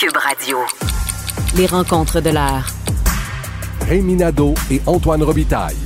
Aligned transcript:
Cube 0.00 0.16
Radio. 0.16 0.56
Les 1.56 1.66
rencontres 1.66 2.22
de 2.22 2.30
l'heure. 2.30 2.66
Rémi 3.86 4.14
Nadeau 4.14 4.54
et 4.70 4.80
Antoine 4.86 5.22
Robitaille. 5.22 5.76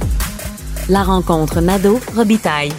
La 0.88 1.02
rencontre 1.02 1.60
Nadeau-Robitaille. 1.60 2.71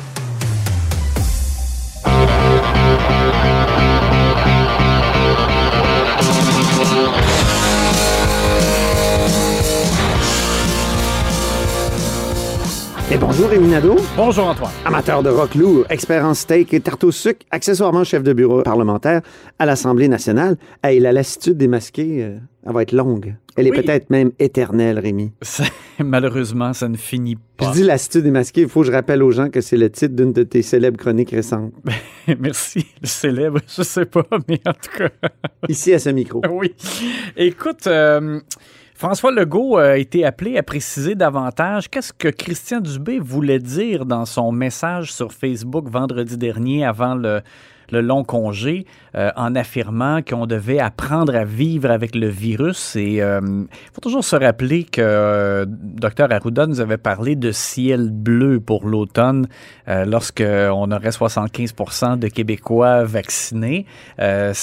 Et 13.16 13.18
bonjour 13.18 13.48
Rémi 13.50 13.70
Nadeau, 13.70 13.96
Bonjour 14.18 14.46
Antoine. 14.48 14.72
amateur 14.84 15.24
de 15.24 15.30
rock 15.30 15.56
loup, 15.56 15.86
expert 15.90 16.26
en 16.26 16.34
steak 16.34 16.74
et 16.74 16.82
tarte 16.82 17.04
au 17.06 17.12
sucre, 17.12 17.46
accessoirement 17.50 18.04
chef 18.04 18.24
de 18.24 18.34
bureau 18.34 18.62
parlementaire 18.62 19.22
à 19.58 19.66
l'Assemblée 19.66 20.10
nationale. 20.10 20.58
Hey, 20.84 21.00
la 21.00 21.14
lassitude 21.14 21.56
des 21.56 21.70
masqués, 21.70 22.24
euh, 22.24 22.38
elle 22.66 22.74
va 22.74 22.82
être 22.82 22.92
longue. 22.92 23.36
Elle 23.56 23.70
Oui. 23.70 23.72
est 23.78 23.82
peut-être 23.84 24.10
même 24.10 24.32
éternelle, 24.38 25.00
Rémi. 25.00 25.32
Malheureusement, 26.00 26.74
ça 26.74 26.90
ne 26.90 26.98
finit 26.98 27.38
Je 27.62 27.66
pas. 27.66 27.72
dis 27.72 27.84
lassitude 27.84 28.24
des 28.24 28.32
masqués, 28.32 28.62
il 28.62 28.68
faut 28.70 28.82
que 28.82 28.88
je 28.88 28.92
rappelle 28.92 29.24
aux 29.24 29.32
gens 29.32 29.50
que 29.50 29.62
c'est 29.62 29.78
le 29.78 29.90
titre 29.90 30.14
d'une 30.14 30.34
de 30.34 30.44
tes 30.44 30.62
célèbres 30.62 30.98
chroniques 30.98 31.32
récentes. 31.32 31.72
Merci. 32.40 32.86
Le 33.02 33.08
célèbre, 33.08 33.60
je 33.66 33.82
sais 33.84 34.06
pas, 34.06 34.26
mais 34.50 34.60
en 34.66 34.74
tout 34.74 34.98
cas, 34.98 35.10
Ici 35.70 35.94
à 35.94 36.00
ce 36.00 36.10
micro. 36.10 36.42
oui. 36.52 36.76
Écoute, 37.38 37.88
euh, 37.88 38.42
François 38.98 39.30
Legault 39.30 39.76
a 39.76 39.98
été 39.98 40.24
appelé 40.24 40.58
à 40.58 40.64
préciser 40.64 41.16
davantage 41.16 41.90
qu'est-ce 41.90 42.14
que 42.14 42.30
Christian 42.30 42.80
Dubé 42.80 43.20
voulait 43.20 43.60
dire 43.60 44.06
dans 44.06 44.24
son 44.24 44.54
message 44.54 45.12
sur 45.12 45.34
Facebook 45.34 45.90
vendredi 45.90 46.38
dernier 46.38 46.86
avant 46.86 47.14
le, 47.14 47.42
le 47.92 48.02
long 48.02 48.24
congé, 48.24 48.86
euh, 49.16 49.32
en 49.36 49.56
affirmant 49.56 50.22
qu'on 50.22 50.46
devait 50.46 50.80
apprendre 50.80 51.36
à 51.36 51.46
vivre 51.46 51.90
avec 51.92 52.16
le 52.16 52.28
virus. 52.28 52.96
Et 52.96 53.16
il 53.16 53.68
faut 53.94 54.02
toujours 54.02 54.24
se 54.24 54.36
rappeler 54.36 54.84
que 54.84 55.02
euh, 55.02 55.66
Dr 55.68 56.32
Arruda 56.32 56.68
nous 56.68 56.82
avait 56.82 56.98
parlé 56.98 57.36
de 57.36 57.52
ciel 57.52 58.10
bleu 58.12 58.60
pour 58.60 58.88
l'automne 58.88 59.48
euh, 59.88 60.06
lorsqu'on 60.06 60.92
aurait 60.92 61.12
75 61.12 61.74
de 62.20 62.28
Québécois 62.28 63.04
vaccinés. 63.04 63.86
Euh, 64.20 64.54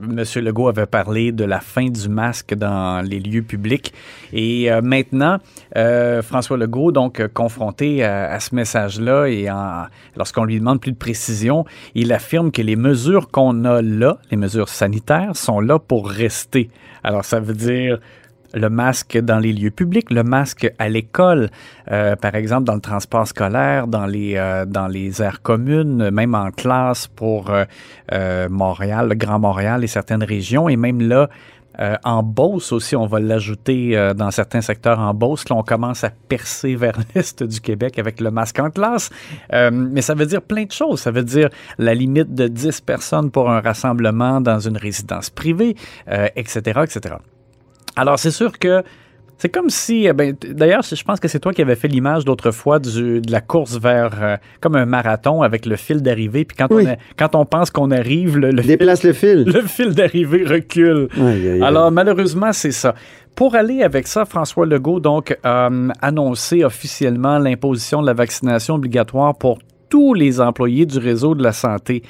Monsieur 0.00 0.40
Legault 0.40 0.68
avait 0.68 0.86
parlé 0.86 1.32
de 1.32 1.44
la 1.44 1.60
fin 1.60 1.86
du 1.86 2.08
masque 2.08 2.54
dans 2.54 3.02
les 3.02 3.20
lieux 3.20 3.42
publics. 3.42 3.92
Et 4.32 4.70
euh, 4.70 4.80
maintenant, 4.82 5.38
euh, 5.76 6.22
François 6.22 6.56
Legault, 6.56 6.92
donc 6.92 7.20
euh, 7.20 7.28
confronté 7.28 8.02
à, 8.02 8.32
à 8.32 8.40
ce 8.40 8.54
message-là 8.54 9.26
et 9.26 9.48
lorsqu'on 10.16 10.44
lui 10.44 10.58
demande 10.58 10.80
plus 10.80 10.92
de 10.92 10.96
précision, 10.96 11.64
il 11.94 12.12
affirme 12.12 12.50
que 12.54 12.62
les 12.62 12.76
mesures 12.76 13.28
qu'on 13.28 13.64
a 13.64 13.82
là, 13.82 14.16
les 14.30 14.36
mesures 14.36 14.68
sanitaires, 14.68 15.36
sont 15.36 15.60
là 15.60 15.78
pour 15.78 16.08
rester. 16.08 16.70
Alors, 17.02 17.24
ça 17.24 17.40
veut 17.40 17.54
dire 17.54 17.98
le 18.54 18.70
masque 18.70 19.18
dans 19.18 19.38
les 19.38 19.52
lieux 19.52 19.72
publics, 19.72 20.10
le 20.10 20.22
masque 20.22 20.72
à 20.78 20.88
l'école, 20.88 21.50
euh, 21.90 22.14
par 22.14 22.36
exemple 22.36 22.64
dans 22.64 22.76
le 22.76 22.80
transport 22.80 23.26
scolaire, 23.26 23.88
dans 23.88 24.06
les, 24.06 24.36
euh, 24.36 24.64
aires 25.18 25.42
communes, 25.42 26.10
même 26.10 26.36
en 26.36 26.52
classe 26.52 27.08
pour 27.08 27.50
euh, 27.50 28.48
Montréal, 28.48 29.08
le 29.08 29.16
Grand 29.16 29.40
Montréal 29.40 29.82
et 29.82 29.88
certaines 29.88 30.22
régions, 30.22 30.68
et 30.68 30.76
même 30.76 31.02
là, 31.02 31.28
euh, 31.80 31.96
en 32.04 32.22
Beauce 32.22 32.72
aussi, 32.72 32.96
on 32.96 33.06
va 33.06 33.20
l'ajouter 33.20 33.96
euh, 33.96 34.14
dans 34.14 34.30
certains 34.30 34.60
secteurs 34.60 34.98
en 34.98 35.12
Beauce. 35.14 35.48
Là, 35.48 35.56
on 35.56 35.62
commence 35.62 36.04
à 36.04 36.10
percer 36.10 36.74
vers 36.76 36.98
l'est 37.14 37.42
du 37.42 37.60
Québec 37.60 37.98
avec 37.98 38.20
le 38.20 38.30
masque 38.30 38.58
en 38.58 38.70
classe. 38.70 39.10
Euh, 39.52 39.70
mais 39.72 40.02
ça 40.02 40.14
veut 40.14 40.26
dire 40.26 40.42
plein 40.42 40.64
de 40.64 40.72
choses. 40.72 41.00
Ça 41.00 41.10
veut 41.10 41.24
dire 41.24 41.48
la 41.78 41.94
limite 41.94 42.34
de 42.34 42.48
10 42.48 42.80
personnes 42.82 43.30
pour 43.30 43.50
un 43.50 43.60
rassemblement 43.60 44.40
dans 44.40 44.60
une 44.60 44.76
résidence 44.76 45.30
privée, 45.30 45.76
euh, 46.08 46.28
etc., 46.36 46.80
etc. 46.84 47.16
Alors, 47.96 48.18
c'est 48.18 48.30
sûr 48.30 48.58
que 48.58 48.82
c'est 49.36 49.48
comme 49.48 49.68
si, 49.68 50.06
eh 50.06 50.12
ben, 50.12 50.34
d'ailleurs, 50.50 50.82
je 50.82 51.02
pense 51.02 51.18
que 51.20 51.28
c'est 51.28 51.40
toi 51.40 51.52
qui 51.52 51.60
avais 51.60 51.74
fait 51.76 51.88
l'image 51.88 52.24
d'autre 52.24 52.50
fois 52.50 52.78
du- 52.78 53.20
de 53.20 53.32
la 53.32 53.40
course 53.40 53.78
vers 53.78 54.10
euh, 54.22 54.36
comme 54.60 54.76
un 54.76 54.86
marathon 54.86 55.42
avec 55.42 55.66
le 55.66 55.76
fil 55.76 56.02
d'arrivée. 56.02 56.44
Puis 56.44 56.56
quand, 56.56 56.68
Oui. 56.70 56.84
on 56.86 56.90
a- 56.92 56.96
quand 57.16 57.34
on 57.34 57.44
pense 57.44 57.70
qu'on 57.70 57.90
arrive, 57.90 58.38
le, 58.38 58.50
le 58.50 58.62
fil, 58.62 58.68
Déplace 58.68 59.02
le 59.02 59.12
fil. 59.12 59.44
le 59.46 59.62
fil 59.62 59.92
d'arrivée 59.94 60.44
recule. 60.44 61.08
Aïe, 61.16 61.22
aïe, 61.26 61.48
aïe. 61.50 61.62
Alors, 61.62 61.90
malheureusement, 61.90 62.52
c'est 62.52 62.70
ça. 62.72 62.94
Pour 63.34 63.56
aller 63.56 63.82
avec 63.82 64.06
ça, 64.06 64.24
François 64.24 64.64
Legault, 64.66 65.00
donc, 65.00 65.36
a 65.42 65.68
annoncé 66.00 66.62
officiellement 66.64 67.38
l'imposition 67.38 68.00
de 68.00 68.06
la 68.06 68.14
vaccination 68.14 68.76
obligatoire 68.76 69.36
pour 69.36 69.58
tous 69.90 70.14
les 70.14 70.40
employés 70.40 70.86
du 70.86 70.98
réseau 70.98 71.34
de 71.34 71.42
la 71.42 71.52
santé 71.52 72.02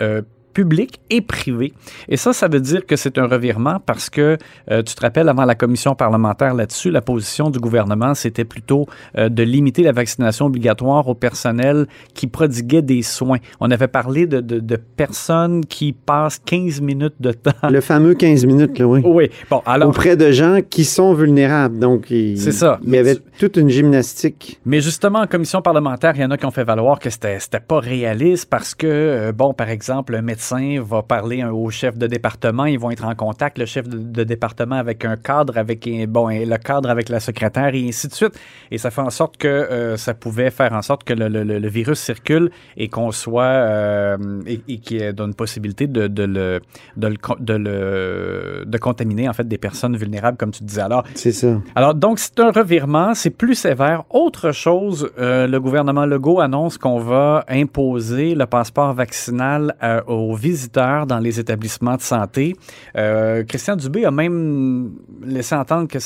euh, 0.00 0.20
public 0.60 1.00
et 1.10 1.20
privé. 1.20 1.74
Et 2.08 2.16
ça, 2.16 2.32
ça 2.32 2.48
veut 2.48 2.60
dire 2.60 2.86
que 2.86 2.96
c'est 2.96 3.18
un 3.18 3.26
revirement 3.26 3.78
parce 3.84 4.08
que, 4.08 4.38
euh, 4.70 4.82
tu 4.82 4.94
te 4.94 5.02
rappelles, 5.02 5.28
avant 5.28 5.44
la 5.44 5.54
commission 5.54 5.94
parlementaire 5.94 6.54
là-dessus, 6.54 6.90
la 6.90 7.02
position 7.02 7.50
du 7.50 7.58
gouvernement, 7.58 8.14
c'était 8.14 8.46
plutôt 8.46 8.86
euh, 9.18 9.28
de 9.28 9.42
limiter 9.42 9.82
la 9.82 9.92
vaccination 9.92 10.46
obligatoire 10.46 11.06
au 11.08 11.14
personnel 11.14 11.86
qui 12.14 12.26
prodiguait 12.26 12.80
des 12.80 13.02
soins. 13.02 13.36
On 13.60 13.70
avait 13.70 13.86
parlé 14.00 14.26
de, 14.26 14.40
de- 14.40 14.60
de 14.60 14.76
personnes 14.76 15.66
qui 15.66 15.92
passent 15.92 16.38
15 16.38 16.80
minutes 16.80 17.16
de 17.20 17.32
temps. 17.32 17.68
Le 17.70 17.82
fameux 17.82 18.14
15 18.14 18.46
minutes, 18.46 18.78
là, 18.78 18.86
oui. 18.86 19.02
Oui, 19.04 19.28
bon, 19.50 19.60
alors... 19.66 19.90
Auprès 19.90 20.16
de 20.16 20.30
gens 20.32 20.60
qui 20.68 20.84
sont 20.86 21.12
vulnérables. 21.12 21.78
Donc, 21.78 22.10
il, 22.10 22.38
C'est 22.40 22.50
ça. 22.52 22.80
il 22.82 22.94
y 22.94 22.96
avait 22.98 23.18
toute 23.38 23.58
une 23.58 23.68
gymnastique. 23.68 24.58
Mais 24.64 24.80
justement, 24.80 25.18
en 25.20 25.26
commission 25.26 25.60
parlementaire, 25.60 26.12
il 26.16 26.22
y 26.22 26.24
en 26.24 26.30
a 26.30 26.38
qui 26.38 26.46
ont 26.46 26.50
fait 26.50 26.64
valoir 26.64 26.98
que 26.98 27.10
c'était 27.10 27.38
c'était 27.40 27.60
pas 27.60 27.78
réaliste 27.80 28.48
parce 28.48 28.74
que, 28.74 28.86
euh, 28.86 29.32
bon, 29.32 29.52
par 29.52 29.68
exemple, 29.68 30.14
un 30.14 30.22
médecin 30.22 30.45
va 30.52 31.02
parler 31.02 31.44
au 31.44 31.70
chef 31.70 31.96
de 31.98 32.06
département, 32.06 32.64
ils 32.66 32.78
vont 32.78 32.90
être 32.90 33.04
en 33.04 33.14
contact, 33.14 33.58
le 33.58 33.66
chef 33.66 33.88
de, 33.88 33.98
de 33.98 34.24
département 34.24 34.76
avec 34.76 35.04
un 35.04 35.16
cadre, 35.16 35.56
avec 35.58 35.86
un- 35.86 36.06
bon, 36.06 36.28
et 36.28 36.44
le 36.46 36.56
cadre 36.58 36.90
avec 36.90 37.08
la 37.08 37.20
secrétaire 37.20 37.74
et 37.74 37.88
ainsi 37.88 38.08
de 38.08 38.12
suite. 38.14 38.38
Et 38.70 38.78
ça 38.78 38.90
fait 38.90 39.00
en 39.00 39.10
sorte 39.10 39.36
que 39.36 39.48
euh, 39.48 39.96
ça 39.96 40.14
pouvait 40.14 40.50
faire 40.50 40.72
en 40.72 40.82
sorte 40.82 41.04
que 41.04 41.12
le, 41.14 41.28
le- 41.28 41.44
le- 41.44 41.58
le 41.58 41.68
virus 41.68 41.98
circule 42.00 42.50
et 42.76 42.88
qu'on 42.88 43.10
soit 43.12 43.44
euh, 43.44 44.16
et, 44.46 44.60
et 44.68 44.78
qu'il 44.78 44.98
y 44.98 45.00
ait 45.02 45.12
une 45.18 45.34
possibilité 45.34 45.86
de, 45.86 46.06
de 46.06 46.22
le, 46.24 46.60
de, 46.96 47.08
le, 47.08 47.16
de 47.40 47.54
le 47.54 48.64
de 48.66 48.78
contaminer 48.78 49.28
en 49.28 49.32
fait 49.32 49.46
des 49.48 49.58
personnes 49.58 49.96
vulnérables, 49.96 50.36
comme 50.36 50.50
tu 50.50 50.62
disais. 50.64 50.80
Alors, 50.82 51.04
C'est 51.14 51.32
ça. 51.32 51.58
alors, 51.74 51.94
donc, 51.94 52.18
c'est 52.18 52.38
un 52.40 52.50
revirement, 52.50 53.14
c'est 53.14 53.30
plus 53.30 53.54
sévère. 53.54 54.04
Autre 54.10 54.52
chose, 54.52 55.10
euh, 55.18 55.46
le 55.46 55.60
gouvernement 55.60 56.06
Legault 56.06 56.40
annonce 56.40 56.78
qu'on 56.78 56.98
va 56.98 57.44
imposer 57.48 58.34
le 58.34 58.46
passeport 58.46 58.92
vaccinal 58.94 59.74
aux 60.06 60.34
visiteurs 60.36 61.06
dans 61.06 61.18
les 61.18 61.40
établissements 61.40 61.96
de 61.96 62.02
santé. 62.02 62.54
Euh, 62.96 63.44
Christian 63.44 63.76
Dubé 63.76 64.04
a 64.04 64.10
même 64.10 64.92
laissé 65.22 65.54
entendre 65.54 65.88
que 65.88 65.98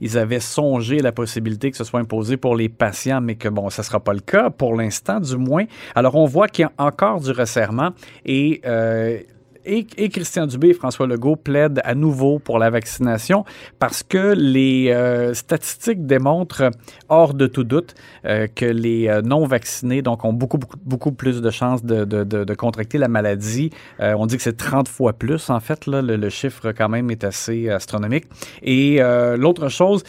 ils 0.00 0.18
avaient 0.18 0.40
songé 0.40 0.98
la 1.00 1.12
possibilité 1.12 1.70
que 1.70 1.76
ce 1.76 1.84
soit 1.84 2.00
imposé 2.00 2.36
pour 2.36 2.56
les 2.56 2.68
patients, 2.68 3.20
mais 3.20 3.34
que 3.34 3.48
bon, 3.48 3.70
ça 3.70 3.82
sera 3.82 4.00
pas 4.00 4.12
le 4.12 4.20
cas 4.20 4.50
pour 4.50 4.74
l'instant, 4.74 5.20
du 5.20 5.36
moins. 5.36 5.64
Alors, 5.94 6.14
on 6.14 6.26
voit 6.26 6.48
qu'il 6.48 6.62
y 6.62 6.66
a 6.66 6.72
encore 6.78 7.20
du 7.20 7.30
resserrement 7.30 7.90
et 8.24 8.60
euh, 8.64 9.20
et, 9.64 10.08
Christian 10.08 10.46
Dubé 10.46 10.68
et 10.68 10.74
François 10.74 11.06
Legault 11.06 11.36
plaident 11.36 11.80
à 11.84 11.94
nouveau 11.94 12.38
pour 12.38 12.58
la 12.58 12.70
vaccination 12.70 13.44
parce 13.78 14.02
que 14.02 14.34
les 14.36 14.90
euh, 14.90 15.34
statistiques 15.34 16.06
démontrent, 16.06 16.70
hors 17.08 17.34
de 17.34 17.46
tout 17.46 17.64
doute, 17.64 17.94
euh, 18.24 18.46
que 18.54 18.64
les 18.64 19.08
euh, 19.08 19.22
non-vaccinés 19.22 20.02
donc, 20.02 20.24
ont 20.24 20.32
beaucoup, 20.32 20.58
beaucoup, 20.58 20.78
beaucoup 20.84 21.12
plus 21.12 21.40
de 21.40 21.50
chances 21.50 21.84
de, 21.84 22.54
contracter 22.54 22.98
la 22.98 23.08
maladie. 23.08 23.70
On 23.98 24.26
dit 24.26 24.36
que 24.36 24.42
c'est 24.42 24.56
30 24.56 24.88
fois 24.88 25.12
plus, 25.12 25.50
en 25.50 25.60
fait. 25.60 25.86
Le, 25.86 26.00
le 26.00 26.28
chiffre, 26.28 26.72
quand 26.72 26.88
même, 26.88 27.10
est 27.10 27.24
assez 27.24 27.68
astronomique. 27.68 28.26
Et 28.62 29.00
l'autre 29.36 29.68
chose... 29.68 30.04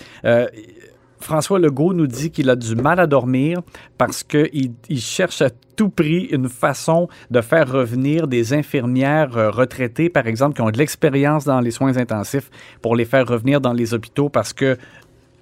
François 1.24 1.58
Legault 1.58 1.94
nous 1.94 2.08
dit 2.08 2.32
qu'il 2.32 2.50
a 2.50 2.56
du 2.56 2.76
mal 2.76 3.00
à 3.00 3.08
dormir 3.08 3.62
parce 3.98 4.24
qu'il 4.24 4.74
il 4.90 5.00
cherche 5.00 5.42
à 5.42 5.50
tout 5.76 5.90
prix 5.90 6.26
une 6.26 6.50
façon 6.50 7.08
de 7.32 7.42
faire 7.42 7.72
revenir 7.72 8.28
des 8.28 8.54
infirmières 8.54 9.38
euh, 9.38 9.50
retraitées, 9.50 10.10
par 10.10 10.28
exemple, 10.28 10.56
qui 10.56 10.62
ont 10.62 10.70
de 10.70 10.78
l'expérience 10.78 11.46
dans 11.46 11.62
les 11.62 11.72
soins 11.72 11.98
intensifs, 11.98 12.52
pour 12.81 12.96
les 12.96 13.06
faire 13.06 13.28
revenir 13.28 13.62
dans 13.62 13.74
les 13.74 13.94
hôpitaux 13.94 14.30
parce 14.30 14.54
que 14.54 14.78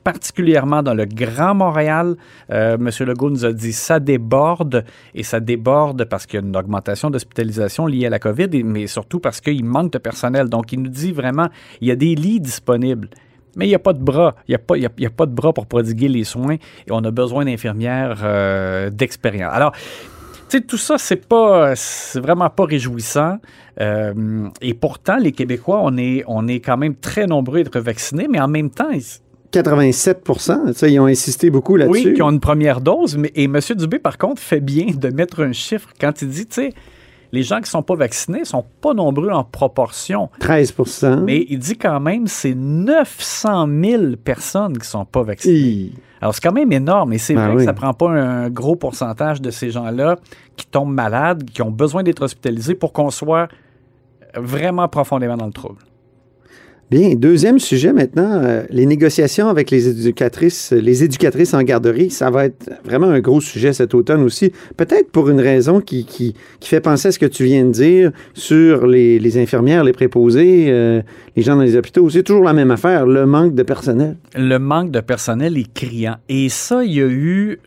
particulièrement 0.04 0.81
dans 0.81 0.94
le 0.94 1.06
Grand 1.06 1.54
Montréal. 1.54 2.16
Euh, 2.51 2.75
M. 2.75 2.89
Legault 3.07 3.30
nous 3.30 3.45
a 3.45 3.54
dit 3.54 3.74
ça 3.74 4.00
déborde 4.00 4.84
et 5.13 5.24
ça 5.24 5.39
déborde 5.39 6.06
parce 6.06 6.25
qu'il 6.25 6.39
y 6.39 6.44
a 6.44 6.45
une 6.45 6.57
augmentation 6.57 7.10
d'hospitalisation 7.10 7.86
liée 7.86 8.07
à 8.07 8.10
la 8.10 8.19
COVID, 8.19 8.63
mais 8.63 8.88
surtout 8.88 9.19
parce 9.19 9.42
qu'il 9.42 9.63
manque 9.63 9.94
de 9.94 9.98
personnel. 10.00 10.50
Donc, 10.50 10.72
il 10.74 10.81
nous 10.81 10.89
dit 10.89 11.12
vraiment, 11.12 11.50
il 11.81 11.88
y 11.88 11.92
a 11.92 11.95
des 11.95 12.16
lits 12.16 12.39
disponibles. 12.39 13.10
Mais 13.56 13.65
il 13.65 13.69
n'y 13.69 13.75
a 13.75 13.80
pas 13.80 13.94
de 13.94 14.00
bras. 14.03 14.36
Il 14.48 14.51
n'y 14.51 14.56
a, 14.56 14.59
pas- 14.59 14.77
y 14.77 14.86
a- 14.86 14.92
il 14.98 15.03
y 15.03 15.07
a 15.07 15.09
pas 15.09 15.25
de 15.25 15.33
bras 15.33 15.51
pour 15.53 15.65
prodiguer 15.65 16.07
les 16.07 16.24
soins 16.24 16.53
et 16.56 16.92
on 16.92 17.00
a 17.03 17.12
besoin 17.12 17.45
d'infirmières 17.45 18.21
euh, 18.24 18.89
d'expérience. 18.89 19.51
Alors, 19.53 19.71
tu 19.74 20.57
sais, 20.57 20.62
tout 20.62 20.77
ça, 20.77 20.98
c'est 20.98 21.27
pas, 21.27 21.74
c'est 21.75 22.19
vraiment 22.19 22.50
pas 22.50 22.65
réjouissant. 22.65 23.38
Euh, 23.80 24.48
et 24.62 24.74
pourtant, 24.74 25.18
les 25.18 25.31
Québécois, 25.31 25.80
on 25.83 25.98
est, 25.98 26.24
on 26.27 26.48
est 26.48 26.59
quand 26.59 26.77
même 26.77 26.95
très 26.95 27.25
nombreux 27.25 27.57
à 27.57 27.62
être 27.62 27.80
vaccinés, 27.80 28.27
mais 28.30 28.39
en 28.39 28.48
même 28.50 28.69
temps, 28.69 28.89
ils, 28.92 29.01
87% 29.53 30.74
ça, 30.74 30.88
ils 30.88 31.00
ont 31.00 31.06
insisté 31.07 31.50
beaucoup 31.50 31.75
là-dessus. 31.75 32.07
oui, 32.09 32.13
qui 32.13 32.21
ont 32.21 32.31
une 32.31 32.39
première 32.39 32.81
dose. 32.81 33.18
Mais, 33.18 33.31
et 33.36 33.45
M. 33.45 33.59
Dubé, 33.75 34.00
par 34.00 34.18
contre, 34.18 34.42
fait 34.42 34.59
bien 34.62 34.88
de 34.95 35.09
mettre 35.09 35.42
un 35.44 35.51
chiffre 35.51 35.89
quand 36.00 36.21
il 36.21 36.30
dit, 36.30 36.45
tu 36.45 36.56
sais, 36.56 36.74
les 37.31 37.44
gens 37.44 37.62
qui 37.62 37.69
sont 37.69 37.83
pas 37.83 37.95
vaccinés 37.95 38.45
sont 38.45 38.66
pas 38.81 38.94
nombreux 38.94 39.30
en 39.30 39.44
proportion. 39.44 40.30
13% 40.42 41.22
Mais 41.24 41.45
il 41.50 41.60
dit 41.60 41.78
quand 41.78 42.00
même 42.00 42.28
c'est 42.28 42.56
900 42.56 43.68
000 43.83 44.04
personnes 44.24 44.78
qui 44.78 44.88
sont 44.88 45.06
pas 45.06 45.24
vaccinées. 45.24 45.94
Alors, 46.22 46.36
c'est 46.36 46.42
quand 46.42 46.54
même 46.54 46.72
énorme. 46.72 47.13
Et 47.13 47.18
c'est 47.18 47.33
Ben 47.33 47.45
vrai 47.45 47.51
oui. 47.54 47.57
que 47.57 47.63
ça 47.66 47.74
prend 47.74 47.94
pas 47.94 48.10
un 48.10 48.50
gros 48.50 48.75
pourcentage 48.75 49.42
de 49.42 49.50
ces 49.50 49.72
gens-là 49.72 50.18
qui 50.56 50.68
tombent 50.68 50.94
malades, 50.94 51.45
qui 51.45 51.62
ont 51.63 51.72
besoin 51.72 52.04
d'être 52.04 52.22
hospitalisés 52.22 52.75
pour 52.75 52.94
qu'on 52.94 53.10
soit 53.10 53.48
vraiment 54.36 54.88
profondément 54.88 55.38
dans 55.38 55.48
le 55.48 55.51
trouble. 55.51 55.80
Bien, 56.91 57.15
deuxième 57.15 57.57
sujet 57.57 57.93
maintenant, 57.93 58.41
euh, 58.43 58.63
les 58.69 58.85
négociations 58.85 59.47
avec 59.47 59.71
les 59.71 59.88
éducatrices, 59.88 60.73
les 60.73 61.05
éducatrices 61.05 61.53
en 61.53 61.63
garderie, 61.63 62.09
ça 62.09 62.29
va 62.29 62.47
être 62.47 62.69
vraiment 62.83 63.07
un 63.07 63.21
gros 63.21 63.39
sujet 63.39 63.71
cet 63.71 63.93
automne 63.93 64.21
aussi. 64.23 64.51
Peut-être 64.75 65.09
pour 65.09 65.29
une 65.29 65.39
raison 65.39 65.79
qui, 65.79 66.03
qui, 66.03 66.35
fait 66.61 66.81
penser 66.81 67.07
à 67.07 67.11
ce 67.13 67.19
que 67.19 67.25
tu 67.25 67.45
viens 67.45 67.63
de 67.63 67.71
dire 67.71 68.11
sur 68.33 68.88
les, 68.88 69.19
les 69.19 69.38
infirmières, 69.38 69.85
les 69.85 69.93
préposés, 69.93 70.65
euh, 70.67 71.01
les 71.38 71.43
gens 71.43 71.55
dans 71.55 71.61
les 71.61 71.77
hôpitaux. 71.77 72.09
C'est 72.09 72.23
toujours 72.23 72.43
la 72.43 72.51
même 72.51 72.71
affaire, 72.71 73.05
le 73.05 73.25
manque 73.25 73.55
de 73.55 73.63
personnel. 73.63 74.17
Le 74.35 74.57
manque 74.57 74.91
de 74.91 74.99
personnel 74.99 75.57
est 75.57 75.73
criant. 75.73 76.17
Et 76.27 76.49
ça, 76.49 76.83
il 76.83 76.91
y 76.91 77.01
a 77.01 77.07
eu 77.07 77.59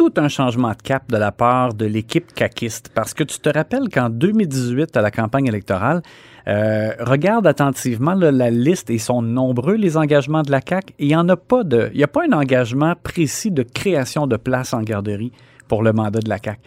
tout 0.00 0.14
un 0.16 0.28
changement 0.28 0.70
de 0.70 0.80
cap 0.82 1.12
de 1.12 1.18
la 1.18 1.30
part 1.30 1.74
de 1.74 1.84
l'équipe 1.84 2.32
caquiste. 2.32 2.90
Parce 2.94 3.12
que 3.12 3.22
tu 3.22 3.38
te 3.38 3.50
rappelles 3.50 3.90
qu'en 3.90 4.08
2018, 4.08 4.96
à 4.96 5.02
la 5.02 5.10
campagne 5.10 5.46
électorale, 5.46 6.00
euh, 6.48 6.92
regarde 7.00 7.46
attentivement 7.46 8.14
la 8.14 8.48
liste 8.48 8.88
et 8.88 8.96
sont 8.96 9.20
nombreux 9.20 9.74
les 9.74 9.98
engagements 9.98 10.40
de 10.40 10.50
la 10.50 10.62
CAC. 10.62 10.94
Il 10.98 11.08
n'y 11.08 11.16
en 11.16 11.28
a 11.28 11.36
pas 11.36 11.64
de, 11.64 11.90
il 11.92 11.98
n'y 11.98 12.02
a 12.02 12.08
pas 12.08 12.22
un 12.26 12.32
engagement 12.32 12.94
précis 13.02 13.50
de 13.50 13.62
création 13.62 14.26
de 14.26 14.38
places 14.38 14.72
en 14.72 14.80
garderie 14.80 15.32
pour 15.68 15.82
le 15.82 15.92
mandat 15.92 16.20
de 16.20 16.30
la 16.30 16.38
CAC. 16.38 16.60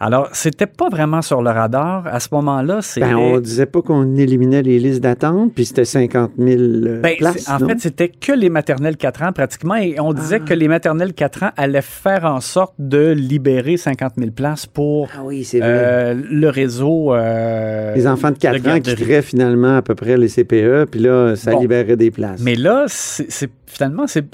Alors, 0.00 0.28
c'était 0.32 0.66
pas 0.66 0.88
vraiment 0.88 1.22
sur 1.22 1.42
le 1.42 1.50
radar. 1.50 2.06
À 2.06 2.20
ce 2.20 2.28
moment-là, 2.32 2.80
c'est. 2.82 3.00
Ben, 3.00 3.16
on 3.16 3.40
disait 3.40 3.66
pas 3.66 3.82
qu'on 3.82 4.16
éliminait 4.16 4.62
les 4.62 4.78
listes 4.78 5.00
d'attente, 5.02 5.52
puis 5.54 5.64
c'était 5.64 5.84
50 5.84 6.32
000 6.38 6.60
euh, 6.60 7.00
Ben, 7.00 7.16
places, 7.16 7.48
en 7.48 7.58
non? 7.58 7.68
fait, 7.68 7.80
c'était 7.80 8.08
que 8.08 8.32
les 8.32 8.50
maternelles 8.50 8.96
4 8.96 9.22
ans 9.22 9.32
pratiquement 9.32 9.76
et 9.76 9.98
on 10.00 10.12
disait 10.12 10.40
que 10.40 10.54
les 10.54 10.68
maternelles 10.68 11.14
4 11.14 11.42
ans 11.44 11.50
allaient 11.56 11.80
faire 11.82 12.24
en 12.24 12.40
sorte 12.40 12.74
de 12.78 13.10
libérer 13.12 13.76
50 13.76 14.12
000 14.18 14.30
places 14.32 14.66
pour 14.66 15.08
Ah 15.16 15.22
oui, 15.24 15.48
euh, 15.54 16.14
le 16.30 16.48
réseau. 16.48 17.14
euh, 17.14 17.94
les 17.94 18.06
enfants 18.06 18.30
de 18.30 18.38
4 18.38 18.62
de 18.62 18.68
ans 18.70 18.80
quitteraient 18.80 19.22
finalement 19.22 19.76
à 19.76 19.82
peu 19.82 19.94
près 19.94 20.16
les 20.16 20.28
CPE, 20.28 20.84
puis 20.90 21.00
là, 21.00 21.36
ça 21.36 21.52
Bon. 21.52 21.60
libérait 21.60 21.96
des 21.96 22.10
places. 22.10 22.40
Mais 22.42 22.54
là, 22.54 22.84
c'est 22.88 23.50
finalement, 23.66 24.06
c'est- 24.06 24.24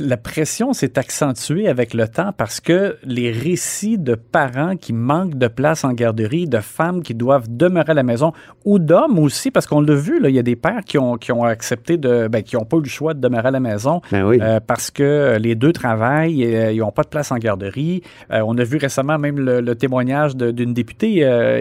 la 0.00 0.16
pression 0.16 0.72
s'est 0.72 0.98
accentuée 0.98 1.68
avec 1.68 1.92
le 1.92 2.06
temps 2.08 2.30
parce 2.36 2.60
que 2.60 2.96
les 3.04 3.30
récits 3.30 3.98
de 3.98 4.14
parents 4.14 4.76
qui 4.76 4.92
manquent 5.06 5.36
de 5.38 5.48
place 5.48 5.84
en 5.84 5.92
garderie, 5.92 6.46
de 6.46 6.58
femmes 6.58 7.02
qui 7.02 7.14
doivent 7.14 7.46
demeurer 7.48 7.92
à 7.92 7.94
la 7.94 8.02
maison, 8.02 8.32
ou 8.64 8.78
d'hommes 8.78 9.18
aussi, 9.18 9.50
parce 9.50 9.66
qu'on 9.66 9.80
l'a 9.80 9.94
vu, 9.94 10.20
là, 10.20 10.28
il 10.28 10.34
y 10.34 10.38
a 10.38 10.42
des 10.42 10.56
pères 10.56 10.82
qui 10.84 10.98
ont, 10.98 11.16
qui 11.16 11.30
ont 11.32 11.44
accepté 11.44 11.96
de, 11.96 12.28
ben, 12.28 12.42
qui 12.42 12.56
n'ont 12.56 12.64
pas 12.64 12.76
eu 12.78 12.82
le 12.82 12.88
choix 12.88 13.14
de 13.14 13.20
demeurer 13.20 13.48
à 13.48 13.50
la 13.52 13.60
maison 13.60 14.00
Ben 14.10 14.24
oui. 14.24 14.38
euh, 14.42 14.60
parce 14.66 14.90
que 14.90 15.36
les 15.40 15.54
deux 15.54 15.72
travaillent, 15.72 16.42
et, 16.42 16.56
euh, 16.56 16.72
ils 16.72 16.78
n'ont 16.80 16.90
pas 16.90 17.02
de 17.04 17.08
place 17.08 17.30
en 17.32 17.36
garderie. 17.36 18.02
Euh, 18.32 18.42
on 18.46 18.58
a 18.58 18.64
vu 18.64 18.76
récemment 18.78 19.18
même 19.18 19.38
le, 19.38 19.60
le 19.60 19.74
témoignage 19.76 20.36
d'une 20.36 20.74
députée, 20.74 21.20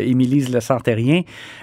Émilise 0.10 0.50
Lessartérien, 0.54 1.22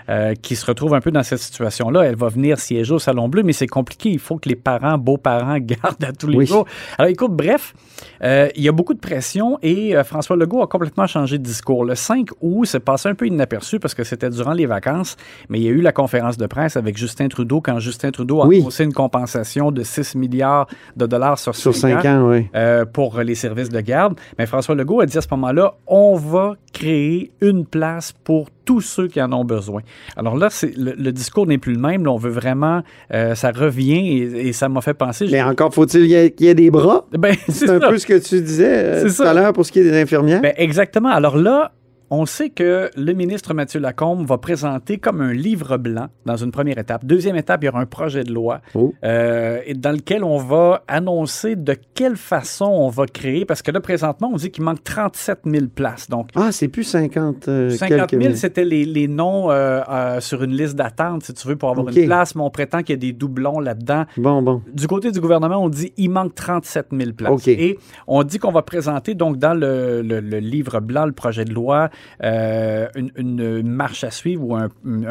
euh, 0.09 0.35
qui 0.41 0.55
se 0.57 0.65
retrouve 0.67 0.95
un 0.95 1.01
peu 1.01 1.11
dans 1.11 1.23
cette 1.23 1.39
situation-là. 1.41 2.03
Elle 2.03 2.17
va 2.17 2.29
venir 2.29 2.59
siéger 2.59 2.93
au 2.95 2.99
Salon 2.99 3.29
Bleu, 3.29 3.43
mais 3.43 3.53
c'est 3.53 3.67
compliqué. 3.67 4.11
Il 4.11 4.19
faut 4.19 4.37
que 4.39 4.49
les 4.49 4.57
parents, 4.57 4.99
beaux-parents, 4.99 5.59
gardent 5.61 6.05
à 6.05 6.13
tous 6.13 6.29
les 6.29 6.39
Oui. 6.39 6.47
jours. 6.47 6.67
Alors 6.99 7.11
écoute, 7.11 7.33
bref, 7.33 7.75
il 8.23 8.63
y 8.63 8.69
a 8.69 8.73
beaucoup 8.73 8.95
de 8.95 9.01
pression 9.01 9.59
et 9.63 9.95
François 10.05 10.37
Legault 10.37 10.63
a 10.63 10.67
complètement 10.67 11.07
changé 11.07 11.39
de 11.39 11.43
discours. 11.43 11.72
Le 11.85 11.95
5 11.95 12.29
août, 12.41 12.67
c'est 12.67 12.81
passé 12.81 13.09
un 13.09 13.15
peu 13.15 13.27
inaperçu 13.27 13.81
parce 13.81 13.95
que 13.95 14.05
c'était 14.05 14.29
durant 14.31 14.53
les 14.53 14.67
vacances, 14.67 15.17
mais 15.49 15.59
il 15.59 15.65
y 15.65 15.69
a 15.69 15.71
eu 15.71 15.81
la 15.81 15.93
conférence 15.93 16.37
de 16.37 16.47
presse 16.47 16.77
avec 16.77 16.97
Justin 16.99 17.29
Trudeau 17.29 17.61
quand 17.61 17.79
Justin 17.79 18.11
Trudeau 18.11 18.43
a 18.43 18.47
Oui. 18.47 18.61
annoncé 18.61 18.85
une 18.85 18.93
compensation 18.93 19.71
de 19.73 19.83
6 19.83 20.15
milliards 20.17 20.67
de 20.97 21.07
dollars 21.07 21.39
sur, 21.39 21.55
Sur 21.55 21.75
cinq 21.75 22.03
5 22.03 22.05
ans, 22.05 22.29
oui. 22.31 22.47
euh, 22.55 22.85
pour 22.85 23.19
les 23.21 23.35
services 23.35 23.71
de 23.71 23.81
garde. 23.81 24.19
Mais 24.39 24.47
François 24.47 24.75
Legault 24.75 25.01
a 25.01 25.07
dit 25.07 25.17
à 25.17 25.21
ce 25.23 25.29
moment-là, 25.33 25.75
on 25.87 26.15
va 26.17 26.55
créer 26.73 27.33
une 27.41 27.65
place 27.67 28.13
pour 28.13 28.49
tous 28.65 28.81
ceux 28.81 29.09
qui 29.09 29.21
en 29.21 29.33
ont 29.33 29.45
besoin. 29.45 29.83
Alors 30.17 30.37
là, 30.37 30.49
c'est 30.51 30.77
le, 30.77 30.93
le 30.97 31.13
discours 31.13 31.47
n'est 31.47 31.59
plus 31.59 31.73
le 31.75 31.81
même. 31.81 32.05
Là, 32.05 32.13
on 32.13 32.17
veut 32.17 32.31
vraiment, 32.31 32.83
euh, 33.13 33.35
ça 33.35 33.51
revient 33.51 34.19
et, 34.19 34.49
et 34.49 34.53
ça 34.53 34.69
m'a 34.69 34.81
fait 34.81 34.95
penser. 34.95 35.27
Mais 35.31 35.43
encore 35.43 35.73
faut-il 35.75 36.03
qu'il 36.35 36.47
y, 36.47 36.49
ait- 36.49 36.55
des 36.55 36.71
bras? 36.71 37.07
Ben, 37.17 37.35
C'est 37.49 37.69
un 37.71 37.81
peu 37.81 37.99
ce 37.99 38.07
que 38.07 38.19
tu 38.19 38.41
disais 38.41 38.67
euh, 38.67 38.99
C'est 39.03 39.07
tout 39.09 39.23
ça. 39.25 39.31
à 39.31 39.35
l'heure 39.35 39.53
pour 39.53 39.65
ce 39.67 39.73
qui 39.73 39.81
est 39.81 39.85
des 39.85 40.01
infirmières. 40.01 40.41
Ben, 40.43 40.53
exactement. 40.57 41.09
Alors 41.11 41.37
là, 41.37 41.73
on 42.15 42.27
sait 42.27 42.51
que 42.51 42.91
le 42.95 43.13
ministre 43.15 43.55
Mathieu 43.55 43.81
Lacombe 43.81 44.27
va 44.27 44.37
présenter 44.37 44.99
comme 44.99 45.23
un 45.23 45.33
livre 45.33 45.79
blanc 45.79 46.09
dans 46.27 46.37
une 46.37 46.51
première 46.51 46.77
étape. 46.77 47.07
Deuxième 47.07 47.37
étape, 47.37 47.63
il 47.63 47.67
y 47.67 47.69
aura 47.71 47.81
un 47.81 47.87
projet 47.87 48.23
de 48.23 48.31
loi 48.35 48.61
Oh. 48.75 48.93
euh, 49.03 49.61
dans 49.77 49.93
lequel 49.93 50.23
on 50.23 50.37
va 50.37 50.83
annoncer 50.89 51.57
de 51.57 51.75
quelle 51.95 52.17
façon 52.17 52.67
on 52.67 52.89
va 52.91 53.07
créer, 53.07 53.47
parce 53.47 53.63
que 53.63 53.71
là, 53.71 53.81
présentement, 53.81 54.31
on 54.31 54.37
dit 54.37 54.51
qu'il 54.51 54.63
manque 54.63 54.85
37 54.85 55.41
000 55.47 55.67
places. 55.75 56.11
Donc, 56.11 56.29
ah, 56.35 56.53
c'est 56.53 56.69
plus 56.69 56.85
50 56.85 57.49
euh, 57.49 57.71
50 57.71 57.89
quelques 57.89 58.11
000, 58.11 58.23
mille. 58.23 58.37
c'était 58.37 58.65
les, 58.67 58.85
les 58.85 59.09
noms 59.09 59.51
euh, 59.51 59.81
euh, 59.89 60.21
sur 60.21 60.43
une 60.43 60.53
liste 60.55 60.77
d'attente, 60.77 61.23
si 61.23 61.33
tu 61.33 61.49
veux, 61.49 61.57
pour 61.57 61.71
avoir 61.71 61.89
une 61.89 61.95
place, 62.07 62.35
mais 62.35 62.43
on 62.43 62.51
prétend 62.51 62.81
qu'il 62.83 62.91
y 62.91 62.99
a 62.99 63.01
des 63.01 63.15
doublons 63.15 63.59
là-dedans. 63.59 64.05
Bon, 64.19 64.43
bon. 64.43 64.61
Du 64.75 64.87
côté 64.87 65.11
du 65.13 65.21
gouvernement, 65.21 65.57
on 65.65 65.71
dit 65.71 65.95
il 65.97 66.11
manque 66.11 66.35
37 66.35 66.89
000 66.93 67.13
places. 67.13 67.31
OK. 67.33 67.49
Et 67.49 67.79
on 68.07 68.23
dit 68.23 68.39
qu'on 68.39 68.53
va 68.53 68.61
présenter 68.61 69.15
donc 69.15 69.39
dans 69.39 69.55
le, 69.55 70.03
le- 70.03 70.21
le 70.21 70.39
livre 70.41 70.81
blanc, 70.81 71.07
le 71.07 71.13
projet 71.13 71.45
de 71.47 71.55
loi, 71.55 71.89
euh, 72.23 72.89
une, 72.95 73.63
marche 73.63 74.05
à 74.05 74.11
suivre 74.11 74.45
ou 74.45 74.57
un, 74.57 74.69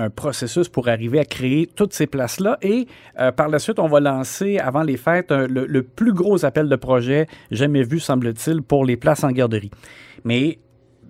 processus 0.10 0.70
pour 0.70 0.88
arriver 0.88 1.20
à 1.20 1.26
créer 1.26 1.68
toutes 1.68 1.94
ces 1.94 2.08
places-là. 2.08 2.58
Et 2.62 2.88
euh, 3.20 3.32
par 3.32 3.50
la 3.50 3.60
suite, 3.60 3.80
on 3.80 3.88
va 3.88 4.00
lancer 4.00 4.58
avant 4.58 4.84
les 4.84 4.98
fêtes 4.98 5.32
le 5.32 5.84
plus 5.84 6.14
gros 6.14 6.46
appel 6.46 6.70
de 6.70 6.76
projet 6.76 7.28
jamais 7.52 7.84
vu, 7.84 8.00
semble-t-il, 8.00 8.62
pour 8.62 8.86
les 8.86 8.98
places 8.98 9.24
en 9.24 9.32
garderie. 9.32 9.72
Mais 10.24 10.60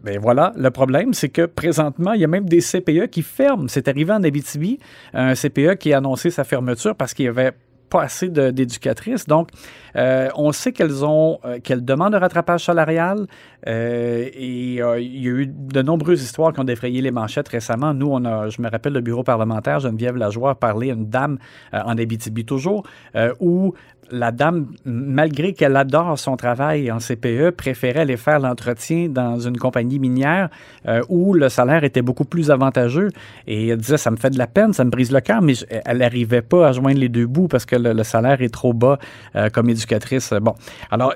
ben 0.03 0.17
voilà, 0.19 0.51
le 0.55 0.71
problème, 0.71 1.13
c'est 1.13 1.29
que 1.29 1.45
présentement, 1.45 2.13
il 2.13 2.21
y 2.21 2.23
a 2.23 2.27
même 2.27 2.49
des 2.49 2.59
CPE 2.59 3.07
qui 3.11 3.21
ferment. 3.21 3.67
C'est 3.67 3.87
arrivé 3.87 4.11
en 4.11 4.23
Abitibi, 4.23 4.79
un 5.13 5.35
CPE 5.35 5.75
qui 5.75 5.93
a 5.93 5.97
annoncé 5.97 6.31
sa 6.31 6.43
fermeture 6.43 6.95
parce 6.95 7.13
qu'il 7.13 7.25
y 7.25 7.27
avait 7.27 7.51
pas 7.91 8.01
assez 8.03 8.29
d'éducatrices. 8.29 9.27
Donc, 9.27 9.49
euh, 9.95 10.29
on 10.35 10.51
sait 10.53 10.71
qu'elles 10.71 11.03
ont, 11.05 11.39
euh, 11.45 11.59
qu'elles 11.59 11.83
demandent 11.83 12.15
un 12.15 12.19
rattrapage 12.19 12.63
salarial 12.63 13.27
euh, 13.67 14.29
et 14.33 14.77
il 14.77 15.23
y 15.23 15.27
a 15.27 15.31
eu 15.31 15.45
de 15.45 15.81
nombreuses 15.81 16.23
histoires 16.23 16.53
qui 16.53 16.61
ont 16.61 16.63
défrayé 16.63 17.01
les 17.01 17.11
manchettes 17.11 17.49
récemment. 17.49 17.93
Nous, 17.93 18.07
on 18.09 18.23
a, 18.23 18.49
je 18.49 18.61
me 18.61 18.69
rappelle 18.69 18.93
le 18.93 19.01
bureau 19.01 19.23
parlementaire, 19.23 19.79
Geneviève 19.81 20.15
Lajoie 20.15 20.51
a 20.51 20.55
parlé 20.55 20.89
à 20.89 20.93
une 20.93 21.09
dame 21.09 21.37
en 21.73 21.97
Abitibi 21.97 22.45
toujours, 22.45 22.83
où 23.39 23.73
la 24.11 24.31
dame, 24.31 24.67
malgré 24.85 25.53
qu'elle 25.53 25.75
adore 25.75 26.17
son 26.19 26.35
travail 26.37 26.91
en 26.91 26.99
CPE, 26.99 27.51
préférait 27.51 28.01
aller 28.01 28.17
faire 28.17 28.39
l'entretien 28.39 29.07
dans 29.09 29.39
une 29.39 29.57
compagnie 29.57 29.99
minière 29.99 30.49
euh, 30.87 31.01
où 31.09 31.33
le 31.33 31.49
salaire 31.49 31.83
était 31.83 32.01
beaucoup 32.01 32.25
plus 32.25 32.51
avantageux. 32.51 33.09
Et 33.47 33.67
elle 33.69 33.77
disait, 33.77 33.97
ça 33.97 34.11
me 34.11 34.17
fait 34.17 34.29
de 34.29 34.37
la 34.37 34.47
peine, 34.47 34.73
ça 34.73 34.83
me 34.83 34.89
brise 34.89 35.11
le 35.11 35.21
cœur, 35.21 35.41
mais 35.41 35.53
je- 35.53 35.65
elle 35.69 35.97
n'arrivait 35.99 36.41
pas 36.41 36.67
à 36.67 36.71
joindre 36.71 36.99
les 36.99 37.09
deux 37.09 37.25
bouts 37.27 37.47
parce 37.47 37.65
que 37.65 37.75
le, 37.75 38.03
salaire 38.03 38.41
est 38.41 38.53
trop 38.53 38.73
bas 38.73 38.99
euh, 39.35 39.49
comme 39.49 39.69
éducatrice. 39.69 40.33
Bon, 40.41 40.53
alors, 40.89 41.13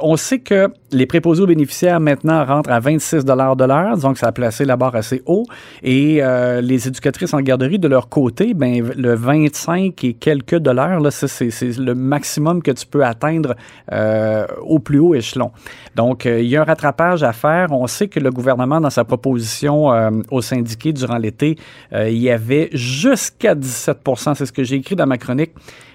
on 0.00 0.16
sait 0.16 0.38
que 0.38 0.68
les 0.92 1.06
préposés 1.06 1.42
aux 1.42 1.46
bénéficiaires 1.46 2.00
maintenant 2.00 2.44
rentrent 2.44 2.70
à 2.70 2.80
26 2.80 3.24
de 3.24 3.32
l'heure, 3.32 3.96
donc 3.96 4.18
ça 4.18 4.28
a 4.28 4.32
placé 4.32 4.64
la 4.64 4.76
barre 4.76 4.94
assez 4.94 5.22
haut. 5.26 5.44
Et 5.82 6.22
euh, 6.22 6.60
les 6.60 6.88
éducatrices 6.88 7.34
en 7.34 7.40
garderie, 7.40 7.78
de 7.78 7.88
leur 7.88 8.08
côté, 8.08 8.54
ben, 8.54 8.92
le 8.96 9.14
25 9.14 10.02
et 10.04 10.14
quelques 10.14 10.56
dollars, 10.56 11.00
là, 11.00 11.10
c'est, 11.10 11.50
le 11.78 11.94
maximum 11.94 12.62
que 12.62 12.70
tu 12.70 12.86
peux 12.86 13.04
atteindre 13.04 13.54
euh, 13.92 14.46
au 14.62 14.78
plus 14.78 14.98
haut 14.98 15.14
échelon. 15.14 15.50
Donc, 15.96 16.26
euh, 16.26 16.40
il 16.40 16.48
y 16.48 16.56
a 16.56 16.62
un 16.62 16.64
rattrapage 16.64 17.22
à 17.22 17.32
faire. 17.32 17.72
On 17.72 17.86
sait 17.86 18.08
que 18.08 18.20
le 18.20 18.30
gouvernement, 18.30 18.80
dans 18.80 18.90
sa 18.90 19.04
proposition 19.04 19.90
aux 20.30 20.42
syndiqués 20.42 20.92
durant 20.92 21.18
l'été, 21.18 21.56
il 21.92 22.18
y 22.18 22.30
avait 22.30 22.68
jusqu'à 22.72 23.54
17% 23.54 24.34
c'est 24.34 24.46
ce 24.46 24.52
que 24.52 24.64
j'ai 24.64 24.76
écrit 24.76 24.96
dans 24.96 25.06
ma 25.06 25.18
chronique. 25.18 25.52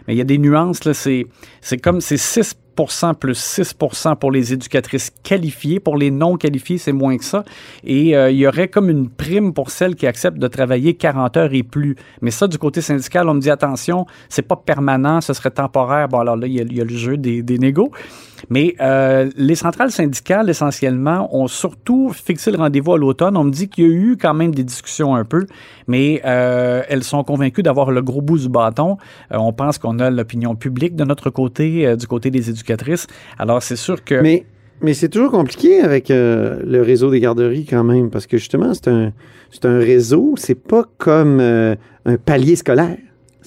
Mais 0.09 0.15
il 0.15 0.17
y 0.17 0.21
a 0.21 0.25
des 0.25 0.39
nuances, 0.39 0.85
là. 0.85 0.95
C'est, 0.95 1.27
c'est 1.61 1.77
comme 1.77 2.01
c'est 2.01 2.15
6% 2.15 2.55
plus 3.13 3.37
6 3.37 3.75
pour 4.19 4.31
les 4.31 4.53
éducatrices 4.53 5.11
qualifiées. 5.23 5.79
Pour 5.79 5.97
les 5.97 6.09
non 6.09 6.35
qualifiées, 6.35 6.79
c'est 6.79 6.93
moins 6.93 7.17
que 7.17 7.23
ça. 7.23 7.43
Et 7.83 8.15
euh, 8.15 8.31
il 8.31 8.37
y 8.37 8.47
aurait 8.47 8.69
comme 8.69 8.89
une 8.89 9.07
prime 9.09 9.53
pour 9.53 9.69
celles 9.69 9.95
qui 9.95 10.07
acceptent 10.07 10.39
de 10.39 10.47
travailler 10.47 10.95
40 10.95 11.37
heures 11.37 11.53
et 11.53 11.63
plus. 11.63 11.95
Mais 12.21 12.31
ça, 12.31 12.47
du 12.47 12.57
côté 12.57 12.81
syndical, 12.81 13.29
on 13.29 13.35
me 13.35 13.41
dit 13.41 13.51
attention, 13.51 14.05
c'est 14.29 14.41
pas 14.41 14.55
permanent, 14.55 15.21
ce 15.21 15.33
serait 15.33 15.51
temporaire. 15.51 16.07
Bon, 16.07 16.19
alors 16.19 16.37
là, 16.37 16.47
il 16.47 16.73
y 16.73 16.81
a, 16.81 16.83
le 16.83 16.89
jeu 16.89 17.17
des, 17.17 17.43
négos. 17.59 17.91
Mais 18.49 18.75
euh, 18.79 19.29
les 19.35 19.55
centrales 19.55 19.91
syndicales, 19.91 20.49
essentiellement, 20.49 21.35
ont 21.35 21.47
surtout 21.47 22.11
fixé 22.13 22.51
le 22.51 22.57
rendez-vous 22.57 22.93
à 22.93 22.97
l'automne. 22.97 23.35
On 23.35 23.43
me 23.43 23.51
dit 23.51 23.67
qu'il 23.67 23.83
y 23.83 23.87
a 23.87 23.93
eu 23.93 24.17
quand 24.19 24.33
même 24.33 24.55
des 24.55 24.63
discussions 24.63 25.13
un 25.13 25.25
peu, 25.25 25.45
mais 25.87 26.21
euh, 26.25 26.81
elles 26.87 27.03
sont 27.03 27.23
convaincues 27.23 27.63
d'avoir 27.63 27.91
le 27.91 28.01
gros 28.01 28.21
bout 28.21 28.39
du 28.39 28.47
bâton. 28.47 28.97
On 29.29 29.51
pense 29.51 29.77
qu'on 29.77 29.98
l'opinion 30.09 30.55
publique 30.55 30.95
de 30.95 31.03
notre 31.03 31.29
côté, 31.29 31.85
euh, 31.85 31.95
du 31.95 32.07
côté 32.07 32.31
des 32.31 32.49
éducatrices. 32.49 33.07
Alors, 33.37 33.61
c'est 33.61 33.75
sûr 33.75 34.03
que... 34.03 34.21
Mais 34.21 34.45
Mais 34.81 34.93
c'est 34.93 35.09
toujours 35.09 35.31
compliqué 35.31 35.81
avec 35.81 36.09
euh, 36.09 36.61
le 36.65 36.81
réseau 36.81 37.11
des 37.11 37.19
garderies 37.19 37.65
quand 37.65 37.83
même, 37.83 38.09
parce 38.09 38.27
que 38.27 38.37
justement, 38.37 38.73
c'est 38.73 38.87
un, 38.87 39.11
un 39.63 39.79
réseau, 39.79 40.35
c'est 40.37 40.55
pas 40.55 40.85
comme 40.97 41.39
euh, 41.41 41.75
un 42.05 42.15
palier 42.15 42.55
scolaire. 42.55 42.97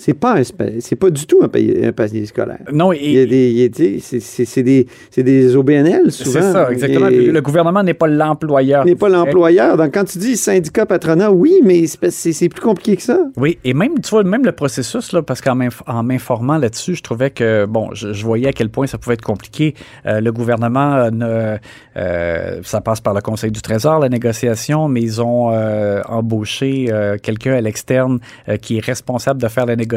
C'est 0.04 0.14
pas, 0.14 0.35
c'est 0.80 0.97
pas 0.97 1.11
du 1.11 1.26
tout 1.26 1.38
un 1.42 1.49
palier, 1.49 1.87
un 1.87 1.92
palier 1.92 2.26
scolaire. 2.26 2.59
Non, 2.73 2.92
Il 2.92 3.12
y 3.12 3.18
a 3.18 3.23
et, 3.23 3.26
des, 3.26 3.50
il 3.52 3.59
y 3.59 3.64
a 3.64 3.68
des- 3.68 4.00
c'est, 4.00 4.18
c'est- 4.18 4.62
des, 4.64 4.88
c'est 5.12 5.23
des 5.23 5.54
OBNL 5.54 6.11
souvent. 6.11 6.40
c'est 6.40 6.52
ça, 6.52 6.73
exactement. 6.73 7.06
Et- 7.06 7.26
Le 7.26 7.40
gouvernement 7.40 7.85
n'est 7.85 7.94
pas 7.94 8.09
l'employeur. 8.09 8.85
n'est 8.85 8.97
pas 8.97 9.09
l'employeur. 9.09 9.76
Donc, 9.76 9.94
quand 9.94 10.02
tu 10.04 10.18
dis 10.18 10.37
syndicat 10.37 10.87
patronat, 10.87 11.30
oui, 11.30 11.61
mais 11.62 11.85
c'est, 11.87 12.49
plus 12.49 12.61
compliqué 12.61 12.97
que 12.97 13.02
ça. 13.02 13.21
Oui, 13.37 13.59
et 13.62 13.75
même, 13.75 14.00
tu 14.00 14.11
vois, 14.11 14.25
même 14.25 14.44
le 14.44 14.50
processus, 14.50 15.12
là, 15.12 15.23
parce 15.23 15.40
qu'en 15.40 15.54
m'inf- 15.54 15.82
en 15.87 16.02
m'informant 16.02 16.59
là-dessus, 16.59 16.97
je 16.97 17.02
trouvais 17.04 17.30
que, 17.30 17.64
bon, 17.66 17.90
je, 17.94 18.12
je 18.12 18.25
voyais 18.25 18.49
à 18.49 18.52
quel 18.52 18.71
point 18.71 18.88
ça 18.88 18.99
pouvait 18.99 19.14
être 19.14 19.23
compliqué. 19.23 19.75
Euh, 20.06 20.21
le 20.21 20.32
gouvernement, 20.32 20.94
euh, 20.97 21.11
ne, 21.12 21.56
euh, 21.97 22.59
ça 22.64 22.80
passe 22.80 23.00
par 23.00 23.14
le 23.14 23.21
Conseil 23.21 23.52
du 23.52 23.62
Trésor, 23.62 24.00
la 24.00 24.09
négociation, 24.09 24.88
mais 24.88 25.00
ils 25.00 25.23
ont 25.23 25.52
euh, 25.52 26.02
embauché 26.09 26.88
quelqu'un 27.23 27.52
à 27.52 27.61
l'externe 27.61 28.18
qui 28.62 28.78
est 28.78 28.85
responsable 28.85 29.40
de 29.40 29.47
faire 29.47 29.64
la 29.66 29.76
négociation, 29.76 29.91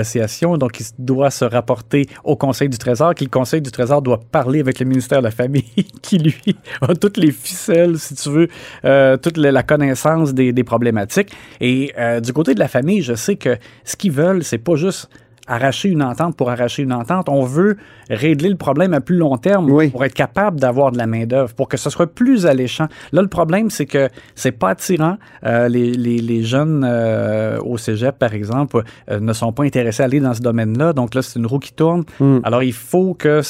donc 0.57 0.79
il 0.79 0.85
doit 0.99 1.31
se 1.31 1.45
rapporter 1.45 2.07
au 2.23 2.35
Conseil 2.35 2.69
du 2.69 2.77
Trésor, 2.77 3.15
qui 3.15 3.23
le 3.23 3.29
Conseil 3.29 3.61
du 3.61 3.71
Trésor 3.71 4.01
doit 4.01 4.19
parler 4.31 4.59
avec 4.59 4.79
le 4.79 4.85
ministère 4.85 5.19
de 5.19 5.25
la 5.25 5.31
Famille, 5.31 5.63
qui 6.01 6.17
lui 6.17 6.55
a 6.81 6.93
toutes 6.95 7.17
les 7.17 7.31
ficelles, 7.31 7.97
si 7.97 8.15
tu 8.15 8.29
veux, 8.29 8.47
euh, 8.83 9.17
toute 9.17 9.37
la 9.37 9.63
connaissance 9.63 10.33
des, 10.33 10.53
des 10.53 10.63
problématiques. 10.63 11.31
Et 11.61 11.93
euh, 11.97 12.19
du 12.19 12.33
côté 12.33 12.53
de 12.53 12.59
la 12.59 12.67
famille, 12.67 13.01
je 13.01 13.13
sais 13.13 13.35
que 13.35 13.57
ce 13.83 13.95
qu'ils 13.95 14.11
veulent, 14.11 14.43
c'est 14.43 14.57
pas 14.57 14.75
juste 14.75 15.09
arracher 15.47 15.89
une 15.89 16.03
entente 16.03 16.35
pour 16.35 16.49
arracher 16.49 16.83
une 16.83 16.93
entente. 16.93 17.29
On 17.29 17.43
veut 17.43 17.77
régler 18.09 18.49
le 18.49 18.55
problème 18.55 18.93
à 18.93 19.01
plus 19.01 19.17
long 19.17 19.37
terme 19.37 19.69
Oui. 19.69 19.89
pour 19.89 20.03
être 20.05 20.13
capable 20.13 20.59
d'avoir 20.59 20.91
de 20.91 20.97
la 20.97 21.07
main-d'œuvre, 21.07 21.53
pour 21.53 21.67
que 21.67 21.77
ce 21.77 21.89
soit 21.89 22.07
plus 22.07 22.45
alléchant. 22.45 22.87
Là, 23.11 23.21
le 23.21 23.27
problème, 23.27 23.69
c'est 23.69 23.85
que 23.85 24.09
c'est 24.35 24.51
pas 24.51 24.69
attirant. 24.69 25.17
Euh, 25.45 25.67
les, 25.67 25.91
les, 25.91 26.17
les 26.17 26.43
jeunes 26.43 26.85
euh, 26.87 27.59
au 27.61 27.77
cégep, 27.77 28.17
par 28.17 28.33
exemple, 28.33 28.83
euh, 29.09 29.19
ne 29.19 29.33
sont 29.33 29.51
pas 29.51 29.63
intéressés 29.63 30.03
à 30.03 30.05
aller 30.05 30.19
dans 30.19 30.33
ce 30.33 30.41
domaine-là. 30.41 30.93
Donc 30.93 31.15
là, 31.15 31.21
c'est 31.21 31.39
une 31.39 31.45
roue 31.45 31.59
qui 31.59 31.73
tourne. 31.73 32.03
Mm. 32.19 32.39
Alors, 32.43 32.63
il 32.63 32.73
faut 32.73 33.13
que 33.13 33.41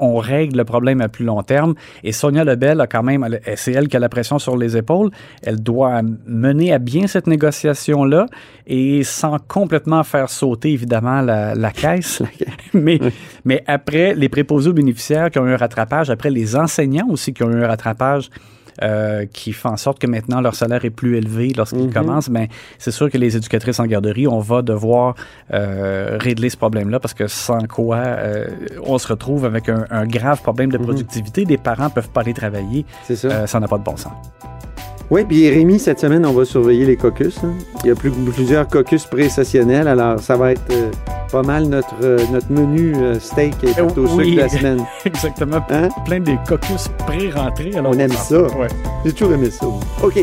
on, 0.00 0.18
règle 0.18 0.58
le 0.58 0.64
problème 0.64 1.00
à 1.00 1.08
plus 1.08 1.24
long 1.24 1.42
terme. 1.42 1.74
Et 2.02 2.12
Sonia 2.12 2.44
Lebel 2.44 2.80
a 2.80 2.86
quand 2.86 3.02
même, 3.04 3.26
c'est 3.54 3.72
elle 3.72 3.88
qui 3.88 3.96
a 3.96 4.00
la 4.00 4.08
pression 4.08 4.38
sur 4.38 4.56
les 4.56 4.76
épaules. 4.76 5.10
Elle 5.42 5.62
doit 5.62 6.02
mener 6.26 6.72
à 6.72 6.78
bien 6.78 7.06
cette 7.06 7.28
négociation-là 7.28 8.26
et 8.66 9.04
sans 9.04 9.38
complètement 9.38 10.02
faire 10.02 10.28
sauter, 10.28 10.72
évidemment, 10.72 11.22
la, 11.28 11.54
la 11.54 11.70
caisse. 11.70 12.22
mais, 12.74 12.98
mais 13.44 13.62
après, 13.66 14.14
les 14.14 14.28
préposés 14.28 14.70
aux 14.70 14.78
bénéficiaires 14.82 15.30
qui 15.30 15.38
ont 15.38 15.46
eu 15.46 15.52
un 15.52 15.56
rattrapage, 15.66 16.10
après 16.10 16.30
les 16.30 16.56
enseignants 16.56 17.08
aussi 17.10 17.32
qui 17.32 17.42
ont 17.44 17.50
eu 17.50 17.62
un 17.62 17.68
rattrapage, 17.68 18.30
euh, 18.80 19.26
qui 19.32 19.52
fait 19.52 19.66
en 19.68 19.76
sorte 19.76 19.98
que 19.98 20.06
maintenant 20.06 20.40
leur 20.40 20.54
salaire 20.54 20.84
est 20.84 20.90
plus 20.90 21.16
élevé 21.16 21.52
lorsqu'ils 21.56 21.86
Mhm. 21.88 21.92
commencent, 21.92 22.30
mais 22.30 22.46
c'est 22.78 22.92
sûr 22.92 23.10
que 23.10 23.18
les 23.18 23.36
éducatrices 23.36 23.80
en 23.80 23.86
garderie, 23.86 24.28
on 24.28 24.38
va 24.38 24.62
devoir 24.62 25.16
euh, 25.52 26.16
régler 26.20 26.48
ce 26.48 26.56
problème-là 26.56 27.00
parce 27.00 27.12
que 27.14 27.26
sans 27.26 27.58
quoi 27.66 27.96
euh, 27.96 28.46
on 28.86 28.96
se 28.98 29.08
retrouve 29.08 29.44
avec 29.44 29.68
un, 29.68 29.84
un 29.90 30.06
grave 30.06 30.40
problème 30.42 30.70
de 30.70 30.78
Mhm. 30.78 30.84
productivité. 30.84 31.44
Des 31.44 31.58
parents 31.58 31.90
peuvent 31.90 32.10
pas 32.10 32.20
aller 32.20 32.34
travailler, 32.34 32.84
C'est 33.02 33.16
ça. 33.16 33.28
Euh, 33.28 33.46
ça 33.48 33.58
n'a 33.58 33.66
pas 33.66 33.78
de 33.78 33.84
bon 33.84 33.96
sens. 33.96 34.12
Oui, 35.10 35.24
puis 35.28 35.48
Rémi, 35.50 35.78
cette 35.80 35.98
semaine, 35.98 36.24
on 36.24 36.32
va 36.32 36.44
surveiller 36.44 36.84
les 36.84 36.96
caucus. 36.96 37.36
hein. 37.42 37.54
Il 37.82 37.88
y 37.88 37.90
a 37.90 37.96
plus, 37.96 38.12
plusieurs 38.12 38.68
caucus 38.68 39.06
pré-sessionnels, 39.06 39.88
alors 39.88 40.20
ça 40.20 40.36
va 40.36 40.52
être 40.52 40.62
pas 41.30 41.42
mal 41.42 41.64
notre, 41.64 41.94
euh, 42.02 42.18
notre 42.32 42.50
menu 42.50 42.94
euh, 42.96 43.18
steak 43.18 43.54
et 43.62 43.72
tarte 43.72 43.96
au 43.98 44.06
sucre 44.06 44.18
oui. 44.18 44.34
de 44.34 44.40
la 44.40 44.48
semaine. 44.48 44.84
Exactement. 45.04 45.60
Hein? 45.70 45.88
Plein 46.04 46.20
des 46.20 46.38
caucus 46.48 46.88
pré-rentrés. 47.06 47.72
On 47.76 47.92
aime 47.98 48.12
ça. 48.12 48.42
Ouais. 48.42 48.68
J'ai 49.04 49.12
toujours 49.12 49.34
aimé 49.34 49.50
ça. 49.50 49.66
OK. 50.02 50.18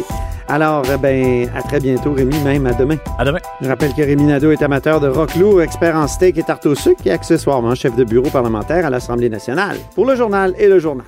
Alors, 0.47 0.83
euh, 0.89 0.97
ben, 0.97 1.49
à 1.55 1.63
très 1.63 1.79
bientôt, 1.79 2.13
Rémi, 2.13 2.37
même 2.43 2.67
à 2.67 2.73
demain. 2.73 2.97
À 3.17 3.25
demain. 3.25 3.39
Je 3.61 3.67
rappelle 3.67 3.93
que 3.93 4.01
Rémi 4.01 4.23
Nadeau 4.23 4.51
est 4.51 4.61
amateur 4.61 4.99
de 4.99 5.07
rock 5.07 5.35
lourd, 5.35 5.61
expert 5.61 5.95
en 5.95 6.07
steak 6.07 6.37
et 6.37 6.43
tarte 6.43 6.65
au 6.65 6.75
sucre 6.75 7.01
et 7.05 7.11
accessoirement 7.11 7.73
chef 7.73 7.95
de 7.95 8.03
bureau 8.03 8.29
parlementaire 8.29 8.85
à 8.85 8.89
l'Assemblée 8.89 9.29
nationale. 9.29 9.77
Pour 9.95 10.05
le 10.05 10.15
journal 10.15 10.53
et 10.59 10.67
le 10.67 10.77
journal. 10.79 11.05